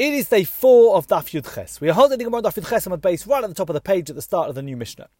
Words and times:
It 0.00 0.14
is 0.14 0.30
day 0.30 0.44
four 0.44 0.96
of 0.96 1.08
Daf 1.08 1.38
Yud 1.38 1.54
Ches. 1.54 1.78
We 1.78 1.90
are 1.90 1.92
holding 1.92 2.16
the 2.16 2.24
Daf 2.24 2.54
Yud 2.54 2.66
Ches 2.66 2.86
on 2.86 2.92
the 2.92 2.96
base 2.96 3.26
right 3.26 3.44
at 3.44 3.50
the 3.50 3.54
top 3.54 3.68
of 3.68 3.74
the 3.74 3.82
page 3.82 4.08
at 4.08 4.16
the 4.16 4.22
start 4.22 4.48
of 4.48 4.54
the 4.54 4.62
new 4.62 4.74
Mishnah. 4.74 5.10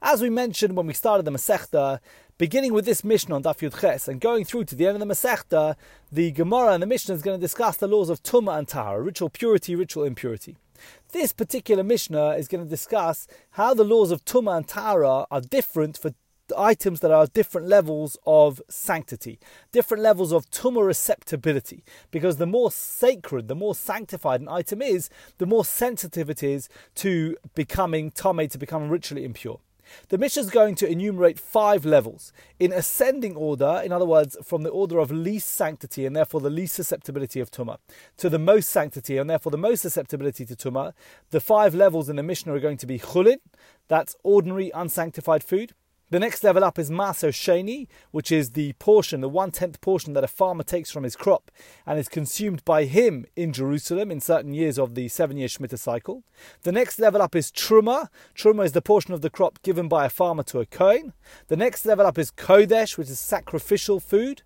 As 0.00 0.22
we 0.22 0.30
mentioned 0.30 0.76
when 0.76 0.86
we 0.86 0.94
started 0.94 1.24
the 1.24 1.32
Masechta, 1.32 1.98
beginning 2.38 2.72
with 2.72 2.84
this 2.84 3.02
Mishnah 3.02 3.34
on 3.34 3.42
Daf 3.42 3.58
Yud 3.58 3.80
Ches 3.80 4.06
and 4.06 4.20
going 4.20 4.44
through 4.44 4.66
to 4.66 4.76
the 4.76 4.86
end 4.86 5.02
of 5.02 5.08
the 5.08 5.12
Masechta, 5.12 5.74
the 6.12 6.30
Gemara 6.30 6.74
and 6.74 6.80
the 6.80 6.86
Mishnah 6.86 7.16
is 7.16 7.22
going 7.22 7.40
to 7.40 7.44
discuss 7.44 7.76
the 7.76 7.88
laws 7.88 8.08
of 8.08 8.22
Tumah 8.22 8.56
and 8.56 8.68
Tahara, 8.68 9.02
ritual 9.02 9.30
purity, 9.30 9.74
ritual 9.74 10.04
impurity. 10.04 10.56
This 11.10 11.32
particular 11.32 11.82
Mishnah 11.82 12.36
is 12.36 12.46
going 12.46 12.62
to 12.62 12.70
discuss 12.70 13.26
how 13.50 13.74
the 13.74 13.82
laws 13.82 14.12
of 14.12 14.24
Tumah 14.24 14.58
and 14.58 14.68
Tahara 14.68 15.26
are 15.28 15.40
different 15.40 15.98
for 15.98 16.14
items 16.60 17.00
that 17.00 17.10
are 17.10 17.26
different 17.26 17.66
levels 17.66 18.18
of 18.26 18.60
sanctity, 18.68 19.38
different 19.72 20.02
levels 20.02 20.32
of 20.32 20.50
tumah 20.50 20.86
receptibility. 20.86 21.82
Because 22.10 22.36
the 22.36 22.46
more 22.46 22.70
sacred, 22.70 23.48
the 23.48 23.54
more 23.54 23.74
sanctified 23.74 24.40
an 24.40 24.48
item 24.48 24.82
is, 24.82 25.10
the 25.38 25.46
more 25.46 25.64
sensitive 25.64 26.28
it 26.28 26.42
is 26.42 26.68
to 26.96 27.36
becoming 27.54 28.10
tame, 28.10 28.48
to 28.48 28.58
becoming 28.58 28.90
ritually 28.90 29.24
impure. 29.24 29.60
The 30.08 30.18
Mishnah 30.18 30.42
is 30.42 30.50
going 30.50 30.74
to 30.76 30.88
enumerate 30.88 31.38
five 31.38 31.84
levels 31.84 32.32
in 32.58 32.72
ascending 32.72 33.36
order, 33.36 33.80
in 33.84 33.92
other 33.92 34.04
words, 34.04 34.36
from 34.44 34.62
the 34.62 34.70
order 34.70 34.98
of 34.98 35.10
least 35.10 35.48
sanctity 35.48 36.06
and 36.06 36.14
therefore 36.14 36.40
the 36.40 36.50
least 36.50 36.74
susceptibility 36.74 37.40
of 37.40 37.50
tumah 37.50 37.78
to 38.18 38.28
the 38.28 38.38
most 38.38 38.70
sanctity 38.70 39.18
and 39.18 39.28
therefore 39.28 39.50
the 39.50 39.58
most 39.58 39.82
susceptibility 39.82 40.44
to 40.44 40.54
tumah. 40.54 40.92
The 41.30 41.40
five 41.40 41.74
levels 41.74 42.08
in 42.08 42.16
the 42.16 42.22
Mishnah 42.22 42.54
are 42.54 42.60
going 42.60 42.76
to 42.78 42.86
be 42.86 42.98
chulin, 42.98 43.38
that's 43.88 44.16
ordinary 44.22 44.70
unsanctified 44.74 45.42
food. 45.42 45.72
The 46.10 46.18
next 46.18 46.42
level 46.42 46.64
up 46.64 46.76
is 46.76 46.90
Maso 46.90 47.28
Sheni, 47.28 47.86
which 48.10 48.32
is 48.32 48.50
the 48.50 48.72
portion, 48.74 49.20
the 49.20 49.28
one 49.28 49.52
tenth 49.52 49.80
portion 49.80 50.12
that 50.14 50.24
a 50.24 50.28
farmer 50.28 50.64
takes 50.64 50.90
from 50.90 51.04
his 51.04 51.14
crop 51.14 51.52
and 51.86 52.00
is 52.00 52.08
consumed 52.08 52.64
by 52.64 52.86
him 52.86 53.26
in 53.36 53.52
Jerusalem 53.52 54.10
in 54.10 54.18
certain 54.18 54.52
years 54.52 54.76
of 54.76 54.96
the 54.96 55.06
seven 55.06 55.36
year 55.36 55.46
Shemitah 55.46 55.78
cycle. 55.78 56.24
The 56.62 56.72
next 56.72 56.98
level 56.98 57.22
up 57.22 57.36
is 57.36 57.52
Truma. 57.52 58.08
Truma 58.34 58.64
is 58.64 58.72
the 58.72 58.82
portion 58.82 59.14
of 59.14 59.20
the 59.20 59.30
crop 59.30 59.62
given 59.62 59.86
by 59.86 60.04
a 60.04 60.10
farmer 60.10 60.42
to 60.44 60.58
a 60.58 60.66
Kohen. 60.66 61.12
The 61.46 61.56
next 61.56 61.86
level 61.86 62.04
up 62.04 62.18
is 62.18 62.32
Kodesh, 62.32 62.98
which 62.98 63.08
is 63.08 63.20
sacrificial 63.20 64.00
food. 64.00 64.42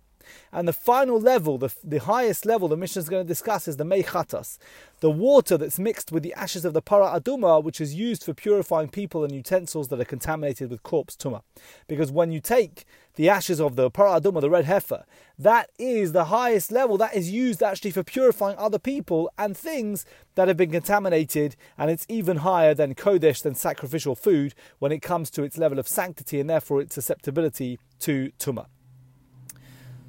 And 0.51 0.67
the 0.67 0.73
final 0.73 1.19
level, 1.19 1.57
the, 1.57 1.73
the 1.83 1.99
highest 1.99 2.45
level 2.45 2.67
the 2.67 2.77
Mishnah 2.77 3.01
is 3.01 3.09
going 3.09 3.23
to 3.23 3.27
discuss 3.27 3.67
is 3.67 3.77
the 3.77 3.83
Meichatas, 3.83 4.57
the 4.99 5.11
water 5.11 5.57
that's 5.57 5.79
mixed 5.79 6.11
with 6.11 6.23
the 6.23 6.33
ashes 6.33 6.65
of 6.65 6.73
the 6.73 6.81
Para 6.81 7.19
Aduma, 7.19 7.63
which 7.63 7.81
is 7.81 7.95
used 7.95 8.23
for 8.23 8.33
purifying 8.33 8.89
people 8.89 9.23
and 9.23 9.33
utensils 9.33 9.89
that 9.89 9.99
are 9.99 10.05
contaminated 10.05 10.69
with 10.69 10.83
corpse 10.83 11.15
tuma. 11.15 11.41
Because 11.87 12.11
when 12.11 12.31
you 12.31 12.39
take 12.39 12.85
the 13.15 13.29
ashes 13.29 13.61
of 13.61 13.75
the 13.75 13.89
Para 13.89 14.19
Aduma, 14.19 14.41
the 14.41 14.49
red 14.49 14.65
heifer, 14.65 15.05
that 15.37 15.69
is 15.77 16.11
the 16.11 16.25
highest 16.25 16.71
level 16.71 16.97
that 16.97 17.15
is 17.15 17.31
used 17.31 17.63
actually 17.63 17.91
for 17.91 18.03
purifying 18.03 18.57
other 18.57 18.79
people 18.79 19.31
and 19.37 19.55
things 19.55 20.05
that 20.35 20.47
have 20.47 20.57
been 20.57 20.71
contaminated, 20.71 21.55
and 21.77 21.89
it's 21.89 22.05
even 22.09 22.37
higher 22.37 22.73
than 22.73 22.95
Kodesh, 22.95 23.41
than 23.41 23.55
sacrificial 23.55 24.15
food, 24.15 24.53
when 24.79 24.91
it 24.91 25.01
comes 25.01 25.29
to 25.31 25.43
its 25.43 25.57
level 25.57 25.79
of 25.79 25.87
sanctity 25.87 26.39
and 26.39 26.49
therefore 26.49 26.81
its 26.81 26.95
susceptibility 26.95 27.79
to 27.99 28.31
Tumah. 28.37 28.67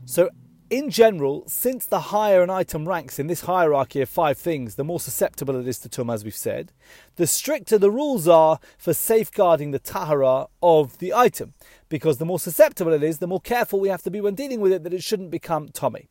So, 0.09 0.31
in 0.71 0.89
general, 0.89 1.43
since 1.49 1.85
the 1.85 1.99
higher 1.99 2.41
an 2.41 2.49
item 2.49 2.87
ranks 2.87 3.19
in 3.19 3.27
this 3.27 3.43
hierarchy 3.43 4.01
of 4.01 4.09
five 4.09 4.39
things, 4.39 4.77
the 4.77 4.85
more 4.85 5.01
susceptible 5.01 5.57
it 5.57 5.67
is 5.67 5.81
to 5.81 5.89
tum, 5.89 6.11
as 6.11 6.23
we've 6.23 6.35
said, 6.35 6.73
the 7.17 7.27
stricter 7.27 7.77
the 7.77 7.91
rules 7.91 8.29
are 8.29 8.61
for 8.79 8.95
safeguarding 8.95 9.73
the 9.73 9.81
tahara 9.81 10.47
of 10.63 10.99
the 10.99 11.13
item. 11.13 11.55
Because 11.89 12.19
the 12.19 12.25
more 12.25 12.39
susceptible 12.39 12.93
it 12.93 13.03
is, 13.03 13.19
the 13.19 13.27
more 13.27 13.41
careful 13.41 13.81
we 13.81 13.89
have 13.89 14.03
to 14.03 14.11
be 14.11 14.21
when 14.21 14.37
dealing 14.37 14.61
with 14.61 14.73
it 14.73 14.85
that 14.85 14.95
it 14.95 15.03
shouldn't 15.03 15.31
become 15.31 15.69
tame. 15.71 16.09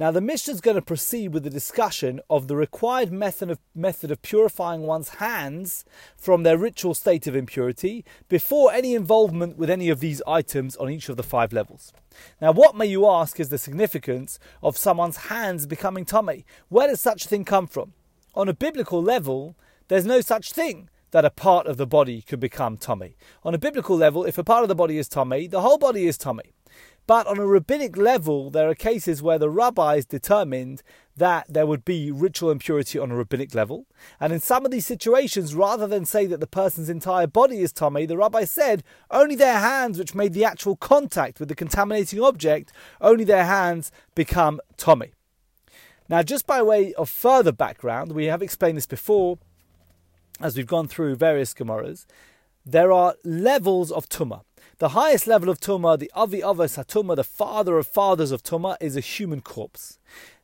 Now, 0.00 0.10
the 0.10 0.22
Mishnah 0.22 0.54
is 0.54 0.62
going 0.62 0.76
to 0.76 0.80
proceed 0.80 1.34
with 1.34 1.42
the 1.42 1.50
discussion 1.50 2.22
of 2.30 2.48
the 2.48 2.56
required 2.56 3.12
method 3.12 3.50
of, 3.50 3.58
method 3.74 4.10
of 4.10 4.22
purifying 4.22 4.84
one's 4.84 5.16
hands 5.16 5.84
from 6.16 6.42
their 6.42 6.56
ritual 6.56 6.94
state 6.94 7.26
of 7.26 7.36
impurity 7.36 8.02
before 8.26 8.72
any 8.72 8.94
involvement 8.94 9.58
with 9.58 9.68
any 9.68 9.90
of 9.90 10.00
these 10.00 10.22
items 10.26 10.74
on 10.76 10.88
each 10.88 11.10
of 11.10 11.18
the 11.18 11.22
five 11.22 11.52
levels. 11.52 11.92
Now, 12.40 12.50
what 12.50 12.74
may 12.74 12.86
you 12.86 13.06
ask 13.06 13.38
is 13.38 13.50
the 13.50 13.58
significance 13.58 14.38
of 14.62 14.78
someone's 14.78 15.28
hands 15.28 15.66
becoming 15.66 16.06
tame? 16.06 16.44
Where 16.70 16.88
does 16.88 17.02
such 17.02 17.26
a 17.26 17.28
thing 17.28 17.44
come 17.44 17.66
from? 17.66 17.92
On 18.34 18.48
a 18.48 18.54
biblical 18.54 19.02
level, 19.02 19.54
there's 19.88 20.06
no 20.06 20.22
such 20.22 20.52
thing 20.52 20.88
that 21.10 21.26
a 21.26 21.30
part 21.30 21.66
of 21.66 21.76
the 21.76 21.86
body 21.86 22.22
could 22.22 22.40
become 22.40 22.78
tame. 22.78 23.16
On 23.44 23.54
a 23.54 23.58
biblical 23.58 23.98
level, 23.98 24.24
if 24.24 24.38
a 24.38 24.44
part 24.44 24.62
of 24.62 24.70
the 24.70 24.74
body 24.74 24.96
is 24.96 25.10
tame, 25.10 25.50
the 25.50 25.60
whole 25.60 25.76
body 25.76 26.06
is 26.06 26.16
tame. 26.16 26.40
But 27.06 27.26
on 27.26 27.38
a 27.38 27.46
rabbinic 27.46 27.96
level, 27.96 28.50
there 28.50 28.68
are 28.68 28.74
cases 28.74 29.22
where 29.22 29.38
the 29.38 29.50
rabbis 29.50 30.04
determined 30.04 30.82
that 31.16 31.46
there 31.48 31.66
would 31.66 31.84
be 31.84 32.10
ritual 32.10 32.50
impurity 32.50 32.98
on 32.98 33.10
a 33.10 33.16
rabbinic 33.16 33.54
level. 33.54 33.86
And 34.20 34.32
in 34.32 34.40
some 34.40 34.64
of 34.64 34.70
these 34.70 34.86
situations, 34.86 35.54
rather 35.54 35.86
than 35.86 36.04
say 36.04 36.26
that 36.26 36.40
the 36.40 36.46
person's 36.46 36.88
entire 36.88 37.26
body 37.26 37.60
is 37.60 37.72
tame, 37.72 38.06
the 38.06 38.16
rabbi 38.16 38.44
said 38.44 38.84
only 39.10 39.34
their 39.34 39.58
hands, 39.58 39.98
which 39.98 40.14
made 40.14 40.32
the 40.32 40.44
actual 40.44 40.76
contact 40.76 41.40
with 41.40 41.48
the 41.48 41.54
contaminating 41.54 42.22
object, 42.22 42.72
only 43.00 43.24
their 43.24 43.44
hands 43.44 43.90
become 44.14 44.60
tame. 44.76 45.12
Now, 46.08 46.22
just 46.22 46.46
by 46.46 46.62
way 46.62 46.94
of 46.94 47.08
further 47.08 47.52
background, 47.52 48.12
we 48.12 48.26
have 48.26 48.42
explained 48.42 48.76
this 48.76 48.86
before 48.86 49.38
as 50.40 50.56
we've 50.56 50.66
gone 50.66 50.88
through 50.88 51.16
various 51.16 51.54
Gemaras. 51.54 52.06
There 52.64 52.92
are 52.92 53.14
levels 53.24 53.90
of 53.92 54.08
tumah. 54.08 54.42
The 54.80 54.96
highest 54.96 55.26
level 55.26 55.50
of 55.50 55.60
Tumah, 55.60 55.98
the 55.98 56.10
Avi 56.14 56.40
Avos 56.40 56.82
HaTumah, 56.82 57.14
the 57.14 57.22
father 57.22 57.76
of 57.76 57.86
fathers 57.86 58.30
of 58.30 58.42
Tumah, 58.42 58.78
is 58.80 58.96
a 58.96 59.00
human 59.00 59.42
corpse. 59.42 59.98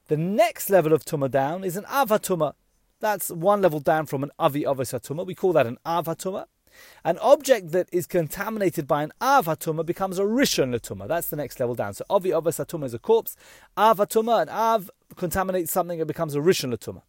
The 0.08 0.18
next 0.18 0.68
level 0.68 0.92
of 0.92 1.06
Tumah 1.06 1.30
down 1.30 1.64
is 1.64 1.74
an 1.74 1.86
Av 1.86 2.10
HaTumah. 2.10 2.52
That's 3.00 3.30
one 3.30 3.62
level 3.62 3.80
down 3.80 4.04
from 4.04 4.22
an 4.22 4.30
Avi 4.38 4.64
Avos 4.64 4.92
HaTumah. 4.92 5.24
We 5.24 5.34
call 5.34 5.54
that 5.54 5.66
an 5.66 5.78
Av 5.86 6.04
HaTumah. 6.04 6.44
An 7.02 7.16
object 7.16 7.72
that 7.72 7.88
is 7.90 8.06
contaminated 8.06 8.86
by 8.86 9.04
an 9.04 9.12
Av 9.22 9.46
HaTumah 9.46 9.86
becomes 9.86 10.18
a 10.18 10.24
Rishon 10.24 10.78
LaTumah. 10.78 11.08
That's 11.08 11.30
the 11.30 11.36
next 11.36 11.58
level 11.58 11.74
down. 11.74 11.94
So 11.94 12.04
Avi 12.10 12.28
Avos 12.28 12.62
HaTumah 12.62 12.84
is 12.84 12.92
a 12.92 12.98
corpse. 12.98 13.36
Av 13.74 13.96
HaTumah, 13.96 14.42
an 14.42 14.48
Av 14.50 14.90
contaminates 15.16 15.72
something, 15.72 15.98
it 15.98 16.06
becomes 16.06 16.34
a 16.34 16.40
Rishon 16.40 16.76
LaTumah. 16.76 17.00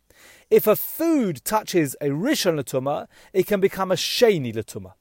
If 0.49 0.65
a 0.65 0.77
food 0.77 1.43
touches 1.43 1.93
a 1.99 2.07
Rishon 2.07 2.57
LaTumah, 2.57 3.07
it 3.33 3.47
can 3.47 3.59
become 3.59 3.91
a 3.91 3.95
Sheni 3.95 4.55
LaTumah. 4.55 4.93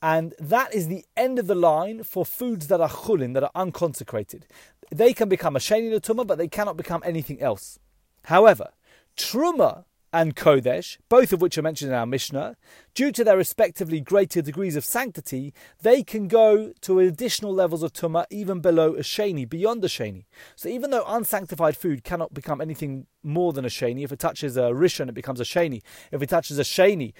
And 0.00 0.34
that 0.38 0.74
is 0.74 0.88
the 0.88 1.04
end 1.16 1.38
of 1.38 1.46
the 1.46 1.54
line 1.54 2.02
for 2.04 2.24
foods 2.24 2.68
that 2.68 2.80
are 2.80 2.88
chulin, 2.88 3.34
that 3.34 3.42
are 3.42 3.50
unconsecrated. 3.54 4.46
They 4.90 5.12
can 5.12 5.28
become 5.28 5.56
a 5.56 5.58
sheni 5.58 5.92
l'tumah, 5.92 6.26
but 6.26 6.38
they 6.38 6.48
cannot 6.48 6.76
become 6.76 7.02
anything 7.04 7.40
else. 7.40 7.78
However, 8.24 8.70
truma 9.16 9.84
and 10.12 10.34
kodesh, 10.34 10.96
both 11.08 11.32
of 11.32 11.42
which 11.42 11.58
are 11.58 11.62
mentioned 11.62 11.90
in 11.90 11.98
our 11.98 12.06
Mishnah, 12.06 12.56
due 12.94 13.12
to 13.12 13.24
their 13.24 13.36
respectively 13.36 14.00
greater 14.00 14.40
degrees 14.40 14.76
of 14.76 14.84
sanctity, 14.84 15.52
they 15.82 16.02
can 16.02 16.28
go 16.28 16.72
to 16.80 17.00
additional 17.00 17.52
levels 17.52 17.82
of 17.82 17.92
tumah 17.92 18.24
even 18.30 18.60
below 18.60 18.94
a 18.94 19.00
sheni, 19.00 19.48
beyond 19.48 19.84
a 19.84 19.88
sheni. 19.88 20.24
So 20.56 20.68
even 20.68 20.90
though 20.90 21.04
unsanctified 21.06 21.76
food 21.76 22.04
cannot 22.04 22.32
become 22.32 22.60
anything 22.60 23.06
more 23.22 23.52
than 23.52 23.64
a 23.64 23.68
sheni, 23.68 24.04
if 24.04 24.12
it 24.12 24.18
touches 24.18 24.56
a 24.56 24.62
rishon, 24.62 25.08
it 25.08 25.14
becomes 25.14 25.40
a 25.40 25.44
sheni. 25.44 25.82
If 26.10 26.22
it 26.22 26.30
touches 26.30 26.58
a 26.58 26.62
sheni, 26.62 27.12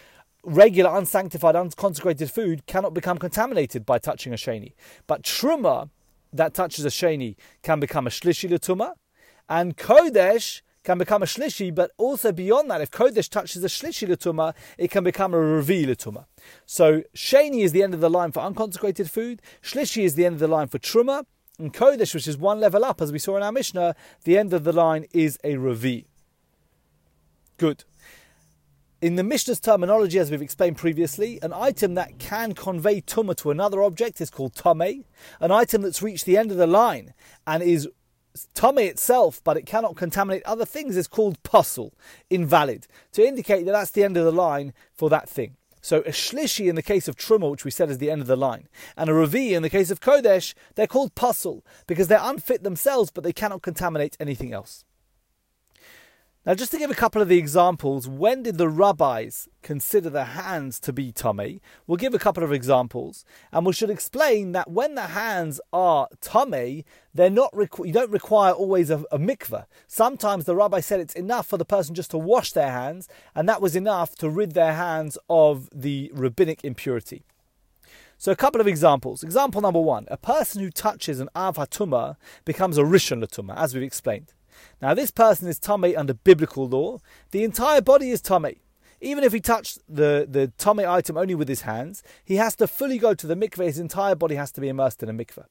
regular, 0.44 0.96
unsanctified, 0.96 1.56
unconsecrated 1.56 2.30
food 2.30 2.66
cannot 2.66 2.94
become 2.94 3.18
contaminated 3.18 3.84
by 3.84 3.98
touching 3.98 4.32
a 4.32 4.36
sheni. 4.36 4.72
But 5.06 5.22
truma 5.22 5.90
that 6.32 6.54
touches 6.54 6.84
a 6.84 6.88
sheni 6.88 7.36
can 7.62 7.80
become 7.80 8.06
a 8.06 8.10
shlishi 8.10 8.50
l'tuma, 8.50 8.94
and 9.48 9.76
kodesh 9.76 10.62
can 10.84 10.98
become 10.98 11.22
a 11.22 11.26
shlishi, 11.26 11.74
but 11.74 11.90
also 11.98 12.32
beyond 12.32 12.70
that, 12.70 12.80
if 12.80 12.90
kodesh 12.90 13.28
touches 13.28 13.62
a 13.64 13.68
shlishi 13.68 14.08
l'tuma, 14.08 14.54
it 14.76 14.90
can 14.90 15.04
become 15.04 15.34
a 15.34 15.38
revi 15.38 15.86
l'tuma. 15.86 16.26
So 16.66 17.02
sheni 17.14 17.62
is 17.62 17.72
the 17.72 17.82
end 17.82 17.94
of 17.94 18.00
the 18.00 18.10
line 18.10 18.32
for 18.32 18.40
unconsecrated 18.40 19.10
food, 19.10 19.42
shlishi 19.62 20.04
is 20.04 20.14
the 20.14 20.24
end 20.24 20.34
of 20.34 20.40
the 20.40 20.48
line 20.48 20.68
for 20.68 20.78
truma, 20.78 21.24
and 21.58 21.72
kodesh, 21.74 22.14
which 22.14 22.28
is 22.28 22.36
one 22.36 22.60
level 22.60 22.84
up, 22.84 23.00
as 23.00 23.10
we 23.10 23.18
saw 23.18 23.36
in 23.36 23.42
our 23.42 23.52
Mishnah, 23.52 23.96
the 24.24 24.38
end 24.38 24.52
of 24.52 24.64
the 24.64 24.72
line 24.72 25.06
is 25.12 25.38
a 25.42 25.54
revi. 25.54 26.04
Good. 27.56 27.84
In 29.00 29.14
the 29.14 29.22
Mishnah's 29.22 29.60
terminology, 29.60 30.18
as 30.18 30.28
we've 30.28 30.42
explained 30.42 30.76
previously, 30.76 31.38
an 31.40 31.52
item 31.52 31.94
that 31.94 32.18
can 32.18 32.52
convey 32.52 33.00
tumah 33.00 33.36
to 33.36 33.52
another 33.52 33.80
object 33.80 34.20
is 34.20 34.28
called 34.28 34.56
tame. 34.56 35.04
An 35.38 35.52
item 35.52 35.82
that's 35.82 36.02
reached 36.02 36.24
the 36.24 36.36
end 36.36 36.50
of 36.50 36.56
the 36.56 36.66
line 36.66 37.14
and 37.46 37.62
is 37.62 37.88
tame 38.54 38.78
itself, 38.78 39.40
but 39.44 39.56
it 39.56 39.66
cannot 39.66 39.94
contaminate 39.94 40.42
other 40.42 40.64
things, 40.64 40.96
is 40.96 41.06
called 41.06 41.40
pasul, 41.44 41.94
invalid, 42.28 42.88
to 43.12 43.24
indicate 43.24 43.66
that 43.66 43.72
that's 43.72 43.92
the 43.92 44.02
end 44.02 44.16
of 44.16 44.24
the 44.24 44.32
line 44.32 44.72
for 44.92 45.08
that 45.10 45.28
thing. 45.28 45.54
So 45.80 45.98
a 45.98 46.10
shlishi 46.10 46.68
in 46.68 46.74
the 46.74 46.82
case 46.82 47.06
of 47.06 47.14
truma, 47.14 47.52
which 47.52 47.64
we 47.64 47.70
said 47.70 47.90
is 47.90 47.98
the 47.98 48.10
end 48.10 48.20
of 48.20 48.26
the 48.26 48.34
line, 48.34 48.66
and 48.96 49.08
a 49.08 49.12
revi 49.12 49.52
in 49.52 49.62
the 49.62 49.70
case 49.70 49.92
of 49.92 50.00
kodesh, 50.00 50.54
they're 50.74 50.88
called 50.88 51.14
pasul 51.14 51.64
because 51.86 52.08
they're 52.08 52.18
unfit 52.20 52.64
themselves, 52.64 53.12
but 53.12 53.22
they 53.22 53.32
cannot 53.32 53.62
contaminate 53.62 54.16
anything 54.18 54.52
else. 54.52 54.84
Now, 56.46 56.54
just 56.54 56.70
to 56.70 56.78
give 56.78 56.90
a 56.90 56.94
couple 56.94 57.20
of 57.20 57.28
the 57.28 57.36
examples, 57.36 58.08
when 58.08 58.44
did 58.44 58.58
the 58.58 58.68
rabbis 58.68 59.48
consider 59.60 60.08
the 60.08 60.24
hands 60.24 60.78
to 60.80 60.92
be 60.92 61.10
tame? 61.10 61.60
We'll 61.86 61.96
give 61.96 62.14
a 62.14 62.18
couple 62.18 62.44
of 62.44 62.52
examples, 62.52 63.24
and 63.52 63.66
we 63.66 63.72
should 63.72 63.90
explain 63.90 64.52
that 64.52 64.70
when 64.70 64.94
the 64.94 65.08
hands 65.08 65.60
are 65.72 66.08
tame, 66.20 66.84
they're 67.12 67.28
not 67.28 67.52
requ- 67.52 67.86
you 67.86 67.92
don't 67.92 68.12
require 68.12 68.52
always 68.52 68.88
a, 68.88 69.04
a 69.10 69.18
mikveh. 69.18 69.66
Sometimes 69.88 70.44
the 70.44 70.54
rabbi 70.54 70.80
said 70.80 71.00
it's 71.00 71.14
enough 71.14 71.46
for 71.46 71.58
the 71.58 71.64
person 71.64 71.94
just 71.94 72.12
to 72.12 72.18
wash 72.18 72.52
their 72.52 72.70
hands, 72.70 73.08
and 73.34 73.48
that 73.48 73.60
was 73.60 73.74
enough 73.74 74.14
to 74.16 74.30
rid 74.30 74.52
their 74.52 74.74
hands 74.74 75.18
of 75.28 75.68
the 75.74 76.10
rabbinic 76.14 76.64
impurity. 76.64 77.24
So, 78.16 78.32
a 78.32 78.36
couple 78.36 78.60
of 78.60 78.68
examples. 78.68 79.22
Example 79.22 79.60
number 79.60 79.80
one: 79.80 80.06
a 80.08 80.16
person 80.16 80.62
who 80.62 80.70
touches 80.70 81.18
an 81.20 81.28
av 81.34 81.56
hatuma 81.56 82.16
becomes 82.44 82.78
a 82.78 82.82
rishon 82.82 83.22
latuma, 83.22 83.56
as 83.56 83.74
we've 83.74 83.82
explained. 83.82 84.32
Now, 84.80 84.94
this 84.94 85.10
person 85.10 85.48
is 85.48 85.58
tame 85.58 85.94
under 85.96 86.14
biblical 86.14 86.68
law. 86.68 86.98
The 87.30 87.44
entire 87.44 87.80
body 87.80 88.10
is 88.10 88.20
tame. 88.20 88.56
Even 89.00 89.22
if 89.22 89.32
he 89.32 89.40
touched 89.40 89.78
the, 89.88 90.26
the 90.28 90.52
tame 90.58 90.80
item 90.80 91.16
only 91.16 91.34
with 91.34 91.48
his 91.48 91.62
hands, 91.62 92.02
he 92.24 92.36
has 92.36 92.56
to 92.56 92.66
fully 92.66 92.98
go 92.98 93.14
to 93.14 93.26
the 93.26 93.36
mikveh. 93.36 93.64
His 93.64 93.78
entire 93.78 94.14
body 94.14 94.34
has 94.34 94.50
to 94.52 94.60
be 94.60 94.68
immersed 94.68 95.02
in 95.02 95.08
a 95.08 95.14
mikveh. 95.14 95.46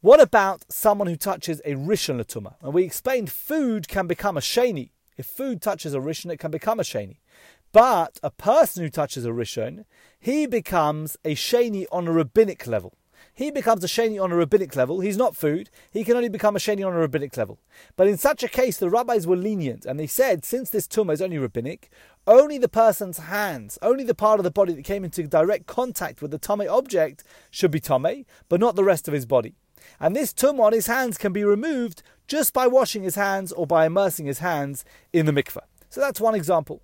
What 0.00 0.20
about 0.20 0.64
someone 0.70 1.08
who 1.08 1.16
touches 1.16 1.60
a 1.64 1.74
rishon 1.74 2.22
latuma? 2.22 2.54
And 2.62 2.72
we 2.72 2.84
explained 2.84 3.32
food 3.32 3.88
can 3.88 4.06
become 4.06 4.36
a 4.36 4.40
sheni. 4.40 4.90
If 5.16 5.26
food 5.26 5.60
touches 5.60 5.94
a 5.94 5.98
rishon, 5.98 6.30
it 6.30 6.38
can 6.38 6.50
become 6.50 6.78
a 6.78 6.84
sheni. 6.84 7.16
But 7.72 8.20
a 8.22 8.30
person 8.30 8.82
who 8.82 8.90
touches 8.90 9.24
a 9.24 9.30
rishon, 9.30 9.84
he 10.20 10.46
becomes 10.46 11.16
a 11.24 11.34
sheni 11.34 11.86
on 11.90 12.06
a 12.06 12.12
rabbinic 12.12 12.66
level 12.66 12.97
he 13.38 13.52
becomes 13.52 13.84
a 13.84 13.86
sheni 13.86 14.20
on 14.20 14.32
a 14.32 14.36
rabbinic 14.36 14.74
level. 14.74 14.98
He's 14.98 15.16
not 15.16 15.36
food. 15.36 15.70
He 15.92 16.02
can 16.02 16.16
only 16.16 16.28
become 16.28 16.56
a 16.56 16.58
sheni 16.58 16.84
on 16.84 16.92
a 16.92 16.98
rabbinic 16.98 17.36
level. 17.36 17.60
But 17.94 18.08
in 18.08 18.18
such 18.18 18.42
a 18.42 18.48
case, 18.48 18.78
the 18.78 18.90
rabbis 18.90 19.28
were 19.28 19.36
lenient 19.36 19.86
and 19.86 19.96
they 19.96 20.08
said, 20.08 20.44
since 20.44 20.70
this 20.70 20.88
tumah 20.88 21.12
is 21.12 21.22
only 21.22 21.38
rabbinic, 21.38 21.88
only 22.26 22.58
the 22.58 22.68
person's 22.68 23.18
hands, 23.18 23.78
only 23.80 24.02
the 24.02 24.12
part 24.12 24.40
of 24.40 24.44
the 24.44 24.50
body 24.50 24.72
that 24.72 24.84
came 24.84 25.04
into 25.04 25.22
direct 25.22 25.68
contact 25.68 26.20
with 26.20 26.32
the 26.32 26.38
tumah 26.40 26.68
object 26.68 27.22
should 27.48 27.70
be 27.70 27.78
tumah, 27.78 28.24
but 28.48 28.58
not 28.58 28.74
the 28.74 28.82
rest 28.82 29.06
of 29.06 29.14
his 29.14 29.24
body. 29.24 29.54
And 30.00 30.16
this 30.16 30.34
tumah 30.34 30.64
on 30.64 30.72
his 30.72 30.88
hands 30.88 31.16
can 31.16 31.32
be 31.32 31.44
removed 31.44 32.02
just 32.26 32.52
by 32.52 32.66
washing 32.66 33.04
his 33.04 33.14
hands 33.14 33.52
or 33.52 33.68
by 33.68 33.86
immersing 33.86 34.26
his 34.26 34.40
hands 34.40 34.84
in 35.12 35.26
the 35.26 35.32
mikveh. 35.32 35.62
So 35.90 36.00
that's 36.00 36.20
one 36.20 36.34
example. 36.34 36.82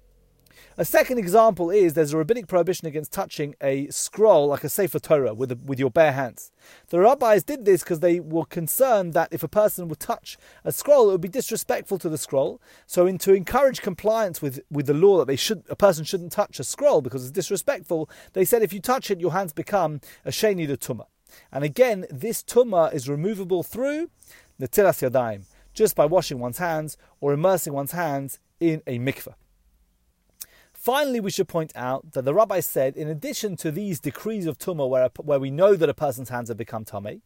A 0.76 0.84
second 0.84 1.18
example 1.18 1.70
is 1.70 1.94
there's 1.94 2.12
a 2.12 2.18
rabbinic 2.18 2.48
prohibition 2.48 2.88
against 2.88 3.12
touching 3.12 3.54
a 3.62 3.86
scroll 3.88 4.48
like 4.48 4.64
a 4.64 4.68
Sefer 4.68 4.98
Torah 4.98 5.32
with, 5.32 5.52
a, 5.52 5.56
with 5.64 5.78
your 5.78 5.90
bare 5.90 6.12
hands. 6.12 6.50
The 6.88 6.98
rabbis 6.98 7.44
did 7.44 7.64
this 7.64 7.82
because 7.82 8.00
they 8.00 8.18
were 8.18 8.44
concerned 8.44 9.12
that 9.12 9.28
if 9.32 9.44
a 9.44 9.48
person 9.48 9.86
would 9.88 10.00
touch 10.00 10.36
a 10.64 10.72
scroll, 10.72 11.08
it 11.08 11.12
would 11.12 11.20
be 11.20 11.28
disrespectful 11.28 11.98
to 11.98 12.08
the 12.08 12.18
scroll. 12.18 12.60
So, 12.86 13.06
in, 13.06 13.18
to 13.18 13.32
encourage 13.34 13.82
compliance 13.82 14.42
with, 14.42 14.60
with 14.68 14.86
the 14.86 14.94
law 14.94 15.18
that 15.18 15.26
they 15.26 15.36
should 15.36 15.62
a 15.68 15.76
person 15.76 16.04
shouldn't 16.04 16.32
touch 16.32 16.58
a 16.58 16.64
scroll 16.64 17.00
because 17.00 17.22
it's 17.22 17.30
disrespectful, 17.30 18.10
they 18.32 18.44
said 18.44 18.62
if 18.62 18.72
you 18.72 18.80
touch 18.80 19.10
it, 19.10 19.20
your 19.20 19.32
hands 19.32 19.52
become 19.52 20.00
a 20.24 20.30
sheni 20.30 20.66
the 20.66 20.76
tumah. 20.76 21.06
And 21.52 21.62
again, 21.62 22.06
this 22.10 22.42
tumah 22.42 22.92
is 22.92 23.08
removable 23.08 23.62
through 23.62 24.10
the 24.58 24.68
tilas 24.68 25.08
yadayim, 25.08 25.44
just 25.72 25.94
by 25.94 26.06
washing 26.06 26.38
one's 26.38 26.58
hands 26.58 26.96
or 27.20 27.32
immersing 27.32 27.72
one's 27.72 27.92
hands 27.92 28.40
in 28.60 28.82
a 28.86 28.98
mikveh. 28.98 29.34
Finally, 30.84 31.18
we 31.18 31.30
should 31.30 31.48
point 31.48 31.72
out 31.74 32.12
that 32.12 32.26
the 32.26 32.34
rabbi 32.34 32.60
said, 32.60 32.94
in 32.94 33.08
addition 33.08 33.56
to 33.56 33.70
these 33.70 33.98
decrees 33.98 34.44
of 34.44 34.58
tumah, 34.58 34.86
where, 34.86 35.08
where 35.16 35.40
we 35.40 35.50
know 35.50 35.76
that 35.76 35.88
a 35.88 35.94
person's 35.94 36.28
hands 36.28 36.48
have 36.48 36.58
become 36.58 36.84
tame, 36.84 37.22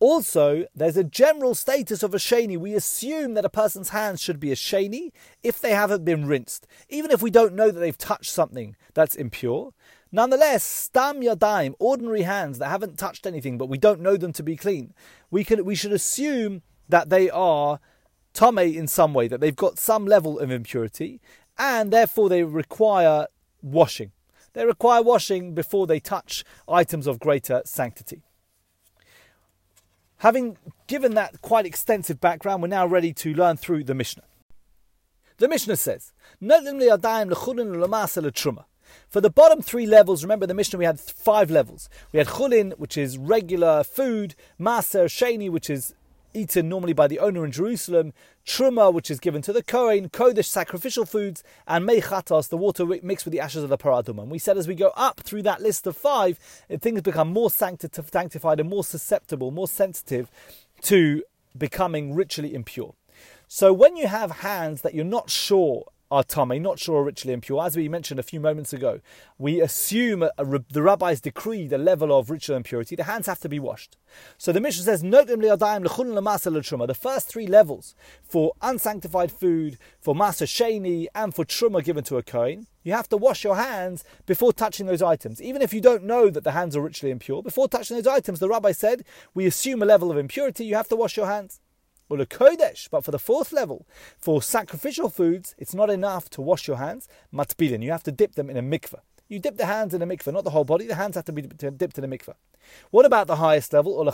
also 0.00 0.64
there's 0.74 0.96
a 0.96 1.04
general 1.04 1.54
status 1.54 2.02
of 2.02 2.14
a 2.14 2.16
sheni. 2.16 2.56
We 2.56 2.72
assume 2.72 3.34
that 3.34 3.44
a 3.44 3.50
person's 3.50 3.90
hands 3.90 4.22
should 4.22 4.40
be 4.40 4.50
a 4.50 4.54
sheni 4.54 5.10
if 5.42 5.60
they 5.60 5.72
haven't 5.72 6.06
been 6.06 6.24
rinsed, 6.24 6.66
even 6.88 7.10
if 7.10 7.20
we 7.20 7.30
don't 7.30 7.52
know 7.52 7.70
that 7.70 7.80
they've 7.80 7.98
touched 7.98 8.30
something 8.30 8.76
that's 8.94 9.14
impure. 9.14 9.74
Nonetheless, 10.10 10.64
stam 10.64 11.20
yadayim, 11.20 11.74
ordinary 11.78 12.22
hands 12.22 12.58
that 12.60 12.70
haven't 12.70 12.96
touched 12.96 13.26
anything, 13.26 13.58
but 13.58 13.68
we 13.68 13.76
don't 13.76 14.00
know 14.00 14.16
them 14.16 14.32
to 14.32 14.42
be 14.42 14.56
clean, 14.56 14.94
we 15.30 15.44
can 15.44 15.66
we 15.66 15.74
should 15.74 15.92
assume 15.92 16.62
that 16.88 17.10
they 17.10 17.28
are 17.28 17.78
tame 18.32 18.58
in 18.58 18.86
some 18.86 19.12
way, 19.12 19.28
that 19.28 19.40
they've 19.40 19.54
got 19.54 19.78
some 19.78 20.06
level 20.06 20.38
of 20.38 20.50
impurity, 20.50 21.20
and 21.58 21.92
therefore 21.92 22.28
they 22.28 22.42
require 22.42 23.26
washing. 23.62 24.12
They 24.52 24.64
require 24.64 25.02
washing 25.02 25.54
before 25.54 25.86
they 25.86 26.00
touch 26.00 26.44
items 26.68 27.06
of 27.06 27.20
greater 27.20 27.62
sanctity. 27.64 28.22
Having 30.18 30.56
given 30.86 31.14
that 31.14 31.42
quite 31.42 31.66
extensive 31.66 32.20
background, 32.20 32.62
we're 32.62 32.68
now 32.68 32.86
ready 32.86 33.12
to 33.12 33.34
learn 33.34 33.58
through 33.58 33.84
the 33.84 33.94
Mishnah. 33.94 34.24
The 35.38 35.48
Mishnah 35.48 35.76
says, 35.76 36.12
for 39.08 39.20
the 39.20 39.30
bottom 39.30 39.62
three 39.62 39.86
levels, 39.86 40.22
remember 40.24 40.46
the 40.46 40.54
Mishnah, 40.54 40.78
we 40.78 40.84
had 40.84 41.00
five 41.00 41.50
levels. 41.50 41.88
We 42.12 42.18
had 42.18 42.28
chulin, 42.28 42.78
which 42.78 42.96
is 42.96 43.18
regular 43.18 43.84
food, 43.84 44.34
maser, 44.58 45.06
sheni, 45.06 45.50
which 45.50 45.68
is 45.68 45.94
eaten 46.36 46.68
normally 46.68 46.92
by 46.92 47.08
the 47.08 47.18
owner 47.18 47.44
in 47.44 47.50
Jerusalem, 47.50 48.12
truma, 48.44 48.92
which 48.92 49.10
is 49.10 49.18
given 49.18 49.42
to 49.42 49.52
the 49.52 49.62
Kohen, 49.62 50.08
kodesh, 50.08 50.44
sacrificial 50.44 51.06
foods, 51.06 51.42
and 51.66 51.88
mechatos, 51.88 52.48
the 52.48 52.56
water 52.56 52.84
mixed 53.02 53.24
with 53.24 53.32
the 53.32 53.40
ashes 53.40 53.62
of 53.62 53.70
the 53.70 53.78
paradum. 53.78 54.20
And 54.20 54.30
we 54.30 54.38
said 54.38 54.56
as 54.56 54.68
we 54.68 54.74
go 54.74 54.92
up 54.96 55.20
through 55.20 55.42
that 55.42 55.62
list 55.62 55.86
of 55.86 55.96
five, 55.96 56.38
things 56.78 57.02
become 57.02 57.32
more 57.32 57.50
sanctified 57.50 58.60
and 58.60 58.68
more 58.68 58.84
susceptible, 58.84 59.50
more 59.50 59.68
sensitive 59.68 60.30
to 60.82 61.22
becoming 61.56 62.14
ritually 62.14 62.54
impure. 62.54 62.94
So 63.48 63.72
when 63.72 63.96
you 63.96 64.06
have 64.08 64.30
hands 64.30 64.82
that 64.82 64.94
you're 64.94 65.04
not 65.04 65.30
sure 65.30 65.86
are 66.10 66.22
tame, 66.22 66.62
not 66.62 66.78
sure 66.78 67.02
ritually 67.02 67.34
impure. 67.34 67.64
As 67.64 67.76
we 67.76 67.88
mentioned 67.88 68.20
a 68.20 68.22
few 68.22 68.40
moments 68.40 68.72
ago, 68.72 69.00
we 69.38 69.60
assume 69.60 70.22
a, 70.22 70.30
a, 70.38 70.44
the 70.70 70.82
rabbis 70.82 71.20
decreed 71.20 71.72
a 71.72 71.78
level 71.78 72.16
of 72.16 72.30
ritual 72.30 72.56
impurity. 72.56 72.96
The 72.96 73.04
hands 73.04 73.26
have 73.26 73.40
to 73.40 73.48
be 73.48 73.58
washed. 73.58 73.96
So 74.38 74.52
the 74.52 74.60
Mishnah 74.60 74.84
says, 74.84 75.02
notably 75.02 75.48
the 75.48 76.98
first 76.98 77.28
three 77.28 77.46
levels 77.46 77.94
for 78.22 78.52
unsanctified 78.62 79.32
food, 79.32 79.78
for 80.00 80.14
masa 80.14 80.46
sheni, 80.46 81.06
and 81.14 81.34
for 81.34 81.44
truma 81.44 81.82
given 81.82 82.04
to 82.04 82.16
a 82.16 82.22
kohen, 82.22 82.66
you 82.82 82.92
have 82.92 83.08
to 83.08 83.16
wash 83.16 83.42
your 83.42 83.56
hands 83.56 84.04
before 84.26 84.52
touching 84.52 84.86
those 84.86 85.02
items. 85.02 85.42
Even 85.42 85.60
if 85.60 85.74
you 85.74 85.80
don't 85.80 86.04
know 86.04 86.30
that 86.30 86.44
the 86.44 86.52
hands 86.52 86.76
are 86.76 86.82
ritually 86.82 87.10
impure, 87.10 87.42
before 87.42 87.68
touching 87.68 87.96
those 87.96 88.06
items, 88.06 88.38
the 88.38 88.48
rabbi 88.48 88.72
said, 88.72 89.04
we 89.34 89.44
assume 89.44 89.82
a 89.82 89.86
level 89.86 90.10
of 90.10 90.18
impurity, 90.18 90.64
you 90.64 90.76
have 90.76 90.88
to 90.88 90.96
wash 90.96 91.16
your 91.16 91.26
hands 91.26 91.60
or 92.08 92.16
the 92.16 92.26
kodesh. 92.26 92.88
But 92.90 93.04
for 93.04 93.10
the 93.10 93.18
fourth 93.18 93.52
level, 93.52 93.86
for 94.18 94.42
sacrificial 94.42 95.08
foods, 95.08 95.54
it's 95.58 95.74
not 95.74 95.90
enough 95.90 96.30
to 96.30 96.40
wash 96.40 96.66
your 96.68 96.76
hands. 96.76 97.08
Matbilin, 97.32 97.82
you 97.82 97.90
have 97.90 98.02
to 98.04 98.12
dip 98.12 98.34
them 98.34 98.50
in 98.50 98.56
a 98.56 98.62
mikveh. 98.62 99.00
You 99.28 99.40
dip 99.40 99.56
the 99.56 99.66
hands 99.66 99.92
in 99.92 100.02
a 100.02 100.06
mikveh, 100.06 100.32
not 100.32 100.44
the 100.44 100.50
whole 100.50 100.64
body. 100.64 100.86
The 100.86 100.94
hands 100.94 101.16
have 101.16 101.24
to 101.24 101.32
be 101.32 101.42
dipped 101.42 101.98
in 101.98 102.04
a 102.04 102.08
mikveh. 102.08 102.34
What 102.90 103.06
about 103.06 103.26
the 103.26 103.36
highest 103.36 103.72
level, 103.72 103.92
or 103.92 104.10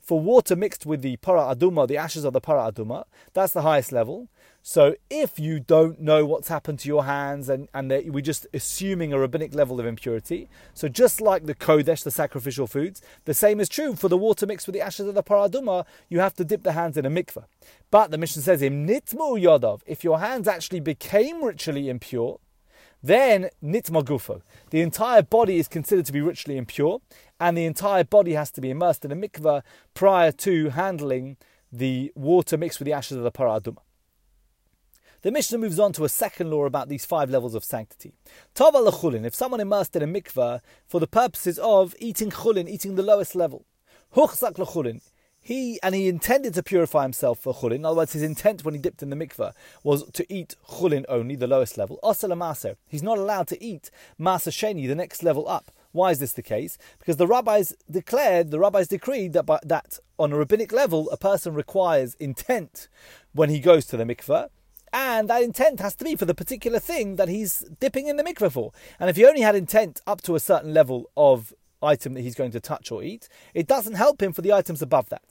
for 0.00 0.20
water 0.20 0.56
mixed 0.56 0.86
with 0.86 1.02
the 1.02 1.16
para 1.16 1.54
aduma, 1.54 1.86
the 1.88 1.96
ashes 1.96 2.24
of 2.24 2.32
the 2.32 2.40
para 2.40 2.70
aduma? 2.70 3.04
That's 3.32 3.52
the 3.52 3.62
highest 3.62 3.92
level. 3.92 4.28
So 4.68 4.96
if 5.08 5.38
you 5.38 5.60
don't 5.60 6.00
know 6.00 6.26
what's 6.26 6.48
happened 6.48 6.80
to 6.80 6.88
your 6.88 7.04
hands 7.04 7.48
and, 7.48 7.68
and 7.72 7.88
we're 8.12 8.20
just 8.20 8.48
assuming 8.52 9.12
a 9.12 9.18
rabbinic 9.18 9.54
level 9.54 9.78
of 9.78 9.86
impurity, 9.86 10.48
so 10.74 10.88
just 10.88 11.20
like 11.20 11.46
the 11.46 11.54
kodesh, 11.54 12.02
the 12.02 12.10
sacrificial 12.10 12.66
foods, 12.66 13.00
the 13.26 13.32
same 13.32 13.60
is 13.60 13.68
true 13.68 13.94
for 13.94 14.08
the 14.08 14.16
water 14.16 14.44
mixed 14.44 14.66
with 14.66 14.74
the 14.74 14.80
ashes 14.80 15.06
of 15.06 15.14
the 15.14 15.22
paraduma, 15.22 15.86
you 16.08 16.18
have 16.18 16.34
to 16.34 16.44
dip 16.44 16.64
the 16.64 16.72
hands 16.72 16.96
in 16.96 17.06
a 17.06 17.10
mikveh. 17.10 17.44
But 17.92 18.10
the 18.10 18.18
Mishnah 18.18 18.42
says, 18.42 18.60
nitmu 18.60 19.80
if 19.86 20.02
your 20.02 20.18
hands 20.18 20.48
actually 20.48 20.80
became 20.80 21.44
ritually 21.44 21.88
impure, 21.88 22.40
then 23.00 23.50
nitma 23.62 24.02
gufo. 24.02 24.42
The 24.70 24.80
entire 24.80 25.22
body 25.22 25.58
is 25.60 25.68
considered 25.68 26.06
to 26.06 26.12
be 26.12 26.20
ritually 26.20 26.58
impure, 26.58 27.00
and 27.38 27.56
the 27.56 27.66
entire 27.66 28.02
body 28.02 28.32
has 28.32 28.50
to 28.50 28.60
be 28.60 28.70
immersed 28.70 29.04
in 29.04 29.12
a 29.12 29.16
mikveh 29.16 29.62
prior 29.94 30.32
to 30.32 30.70
handling 30.70 31.36
the 31.70 32.10
water 32.16 32.56
mixed 32.56 32.80
with 32.80 32.86
the 32.86 32.92
ashes 32.92 33.16
of 33.16 33.22
the 33.22 33.30
paraduma. 33.30 33.78
The 35.22 35.30
Mishnah 35.30 35.58
moves 35.58 35.78
on 35.78 35.92
to 35.94 36.04
a 36.04 36.08
second 36.08 36.50
law 36.50 36.66
about 36.66 36.88
these 36.88 37.04
five 37.04 37.30
levels 37.30 37.54
of 37.54 37.64
sanctity. 37.64 38.12
Tava 38.54 38.78
lechulin, 38.78 39.24
if 39.24 39.34
someone 39.34 39.60
immersed 39.60 39.96
in 39.96 40.02
a 40.02 40.06
mikveh 40.06 40.60
for 40.86 41.00
the 41.00 41.06
purposes 41.06 41.58
of 41.58 41.94
eating 41.98 42.30
chulin, 42.30 42.68
eating 42.68 42.94
the 42.94 43.02
lowest 43.02 43.34
level. 43.34 43.64
Huchzak 44.14 44.54
lechulin, 44.54 45.00
he 45.40 45.80
and 45.82 45.94
he 45.94 46.08
intended 46.08 46.54
to 46.54 46.62
purify 46.62 47.02
himself 47.02 47.38
for 47.38 47.54
chulin. 47.54 47.76
In 47.76 47.84
other 47.86 47.96
words, 47.96 48.12
his 48.12 48.22
intent 48.22 48.64
when 48.64 48.74
he 48.74 48.80
dipped 48.80 49.02
in 49.02 49.10
the 49.10 49.16
mikveh 49.16 49.52
was 49.82 50.04
to 50.10 50.30
eat 50.32 50.54
chulin 50.68 51.04
only, 51.08 51.34
the 51.34 51.46
lowest 51.46 51.78
level. 51.78 51.98
Osel 52.02 52.36
maser, 52.36 52.76
he's 52.86 53.02
not 53.02 53.16
allowed 53.16 53.48
to 53.48 53.62
eat 53.62 53.90
maser 54.20 54.50
sheni, 54.50 54.86
the 54.86 54.94
next 54.94 55.22
level 55.22 55.48
up. 55.48 55.70
Why 55.92 56.10
is 56.10 56.18
this 56.18 56.32
the 56.32 56.42
case? 56.42 56.76
Because 56.98 57.16
the 57.16 57.26
rabbis 57.26 57.74
declared, 57.90 58.50
the 58.50 58.58
rabbis 58.58 58.88
decreed 58.88 59.32
that, 59.32 59.46
by, 59.46 59.60
that 59.64 59.98
on 60.18 60.30
a 60.30 60.36
rabbinic 60.36 60.70
level, 60.70 61.08
a 61.10 61.16
person 61.16 61.54
requires 61.54 62.14
intent 62.16 62.88
when 63.32 63.48
he 63.48 63.60
goes 63.60 63.86
to 63.86 63.96
the 63.96 64.04
mikveh, 64.04 64.50
and 64.92 65.28
that 65.28 65.42
intent 65.42 65.80
has 65.80 65.94
to 65.96 66.04
be 66.04 66.16
for 66.16 66.24
the 66.24 66.34
particular 66.34 66.78
thing 66.78 67.16
that 67.16 67.28
he's 67.28 67.60
dipping 67.80 68.06
in 68.06 68.16
the 68.16 68.24
mikveh 68.24 68.50
for. 68.52 68.72
And 68.98 69.10
if 69.10 69.16
he 69.16 69.26
only 69.26 69.42
had 69.42 69.54
intent 69.54 70.00
up 70.06 70.22
to 70.22 70.34
a 70.34 70.40
certain 70.40 70.72
level 70.72 71.10
of 71.16 71.52
item 71.82 72.14
that 72.14 72.22
he's 72.22 72.34
going 72.34 72.52
to 72.52 72.60
touch 72.60 72.90
or 72.90 73.02
eat, 73.02 73.28
it 73.54 73.66
doesn't 73.66 73.94
help 73.94 74.22
him 74.22 74.32
for 74.32 74.42
the 74.42 74.52
items 74.52 74.82
above 74.82 75.08
that. 75.10 75.22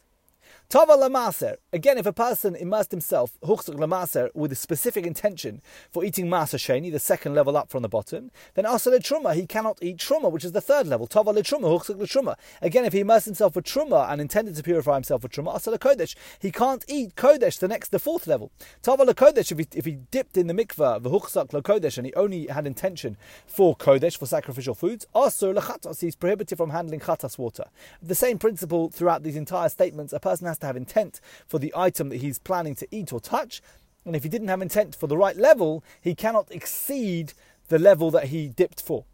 Tava 0.67 0.93
lamaser. 0.93 1.57
Again, 1.71 1.99
if 1.99 2.07
a 2.07 2.11
person 2.11 2.55
immersed 2.55 2.89
himself 2.89 3.37
huchzuk 3.43 3.75
lamaser 3.75 4.29
with 4.33 4.51
a 4.51 4.55
specific 4.55 5.05
intention 5.05 5.61
for 5.91 6.03
eating 6.03 6.25
maser 6.25 6.57
sheni, 6.57 6.91
the 6.91 6.99
second 6.99 7.35
level 7.35 7.55
up 7.55 7.69
from 7.69 7.83
the 7.83 7.87
bottom, 7.87 8.31
then 8.55 8.65
asa 8.65 8.89
truma 8.99 9.35
he 9.35 9.45
cannot 9.45 9.77
eat 9.81 9.97
truma, 9.97 10.31
which 10.31 10.43
is 10.43 10.53
the 10.53 10.61
third 10.61 10.87
level. 10.87 11.05
Tava 11.05 11.33
truma 11.33 11.61
huchzuk 11.61 11.97
truma. 12.07 12.35
Again, 12.63 12.83
if 12.83 12.93
he 12.93 13.01
immersed 13.01 13.25
himself 13.25 13.55
with 13.55 13.65
truma 13.65 14.11
and 14.11 14.19
intended 14.19 14.55
to 14.55 14.63
purify 14.63 14.95
himself 14.95 15.21
with 15.21 15.31
truma, 15.31 15.53
asa 15.53 15.77
kodesh 15.77 16.15
he 16.39 16.51
can't 16.51 16.83
eat 16.87 17.15
kodesh, 17.15 17.59
the 17.59 17.67
next, 17.67 17.89
the 17.89 17.99
fourth 17.99 18.25
level. 18.25 18.51
Tava 18.81 19.05
kodesh 19.05 19.51
if 19.51 19.59
he 19.59 19.67
if 19.75 19.85
he 19.85 19.99
dipped 20.09 20.35
in 20.35 20.47
the 20.47 20.53
mikveh 20.53 20.99
v'huchzak 20.99 21.49
kodesh 21.61 21.97
and 21.97 22.07
he 22.07 22.13
only 22.15 22.47
had 22.47 22.65
intention 22.65 23.17
for 23.45 23.75
kodesh 23.75 24.17
for 24.17 24.25
sacrificial 24.25 24.73
foods, 24.73 25.05
asa 25.13 25.45
lechatas 25.45 26.01
he's 26.01 26.15
prohibited 26.15 26.57
from 26.57 26.71
handling 26.71 27.01
chatas 27.01 27.37
water. 27.37 27.65
The 28.01 28.15
same 28.15 28.39
principle 28.39 28.89
throughout 28.89 29.21
these 29.21 29.35
entire 29.35 29.69
statements. 29.69 30.11
A 30.11 30.19
person 30.19 30.47
has 30.47 30.54
to 30.59 30.67
have 30.67 30.77
intent 30.77 31.19
for 31.47 31.59
the 31.59 31.73
item 31.75 32.09
that 32.09 32.17
he's 32.17 32.39
planning 32.39 32.75
to 32.75 32.87
eat 32.91 33.13
or 33.13 33.19
touch. 33.19 33.61
And 34.05 34.15
if 34.15 34.23
he 34.23 34.29
didn't 34.29 34.49
have 34.49 34.61
intent 34.61 34.95
for 34.95 35.07
the 35.07 35.17
right 35.17 35.35
level, 35.35 35.83
he 36.01 36.15
cannot 36.15 36.51
exceed 36.51 37.33
the 37.67 37.79
level 37.79 38.11
that 38.11 38.25
he 38.25 38.47
dipped 38.47 38.81
for. 38.81 39.05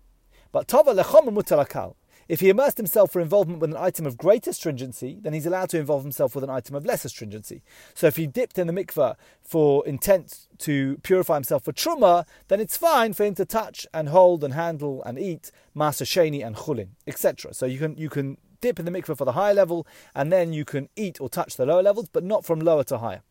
But 0.52 0.68
tava 0.68 0.94
lechom 0.94 1.30
mutalakal. 1.30 1.96
If 2.28 2.40
he 2.40 2.50
immersed 2.50 2.78
himself 2.78 3.12
for 3.12 3.20
involvement 3.20 3.60
with 3.60 3.72
an 3.72 3.78
item 3.78 4.06
of 4.06 4.18
greater 4.18 4.54
stringency, 4.54 5.20
then 5.22 5.34
he's 5.34 5.46
allowed 5.46 5.70
to 5.72 5.80
involve 5.80 6.04
himself 6.04 6.34
with 6.34 6.46
an 6.46 6.50
item 6.50 6.76
of 6.76 6.86
lesser 6.86 7.10
stringency. 7.10 7.62
So 7.94 8.08
if 8.08 8.16
he 8.16 8.26
dipped 8.26 8.58
in 8.58 8.68
the 8.68 8.74
mikveh 8.74 9.16
for 9.42 9.86
intent 9.86 10.48
to 10.60 10.98
purify 11.04 11.34
himself 11.34 11.66
for 11.66 11.74
truma, 11.74 12.26
then 12.48 12.62
it's 12.62 12.78
fine 12.78 13.12
for 13.12 13.26
him 13.26 13.36
to 13.36 13.44
touch 13.44 13.86
and 13.94 14.08
hold 14.08 14.46
and 14.46 14.54
handle 14.54 15.04
and 15.04 15.20
eat 15.20 15.52
masa 15.76 16.04
sheni 16.04 16.46
and 16.46 16.56
chulin, 16.56 16.92
etc. 17.06 17.54
So 17.54 17.66
you 17.66 17.80
can 17.80 17.98
you 17.98 18.10
can 18.10 18.38
dip 18.62 18.80
in 18.80 18.86
the 18.86 18.92
mikveh 18.92 19.18
for 19.18 19.26
the 19.26 19.34
higher 19.34 19.54
level, 19.54 19.86
and 20.16 20.32
then 20.32 20.54
you 20.54 20.64
can 20.64 20.88
eat 20.96 21.20
or 21.20 21.28
touch 21.28 21.58
the 21.58 21.66
lower 21.66 21.84
levels, 21.84 22.08
but 22.08 22.24
not 22.24 22.46
from 22.46 22.60
lower 22.60 22.84
to 22.86 23.00
higher. 23.00 23.22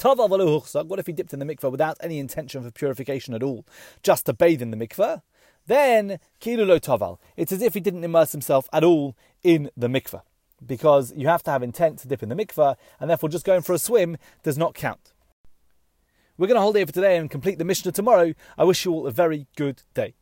What 0.00 0.98
if 1.00 1.06
he 1.06 1.12
dipped 1.12 1.32
in 1.32 1.40
the 1.40 1.44
mikveh 1.44 1.70
without 1.70 1.96
any 2.00 2.18
intention 2.20 2.62
for 2.62 2.70
purification 2.70 3.34
at 3.34 3.42
all, 3.42 3.66
just 4.02 4.26
to 4.26 4.32
bathe 4.32 4.62
in 4.62 4.70
the 4.70 4.76
mikveh? 4.76 5.22
Then 5.66 6.20
kilu 6.40 6.66
lo 6.66 6.78
taval. 6.78 7.18
It's 7.36 7.52
as 7.52 7.62
if 7.62 7.74
he 7.74 7.80
didn't 7.80 8.04
immerse 8.04 8.32
himself 8.32 8.68
at 8.72 8.84
all 8.84 9.16
in 9.42 9.70
the 9.76 9.88
mikveh, 9.88 10.22
because 10.64 11.12
you 11.16 11.26
have 11.26 11.42
to 11.42 11.50
have 11.50 11.62
intent 11.62 11.98
to 11.98 12.08
dip 12.08 12.22
in 12.22 12.28
the 12.28 12.36
mikveh, 12.36 12.76
and 13.00 13.10
therefore 13.10 13.28
just 13.28 13.44
going 13.44 13.62
for 13.62 13.72
a 13.72 13.78
swim 13.78 14.16
does 14.44 14.56
not 14.56 14.74
count. 14.74 15.12
We're 16.36 16.46
going 16.46 16.54
to 16.54 16.62
hold 16.62 16.76
it 16.76 16.86
for 16.86 16.92
today 16.92 17.16
and 17.16 17.28
complete 17.28 17.58
the 17.58 17.64
Mishnah 17.64 17.90
tomorrow. 17.90 18.32
I 18.56 18.62
wish 18.62 18.84
you 18.84 18.92
all 18.92 19.08
a 19.08 19.10
very 19.10 19.48
good 19.56 19.82
day. 19.94 20.14